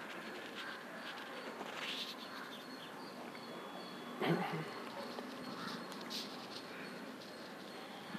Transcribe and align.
Yeah. 0.00 0.07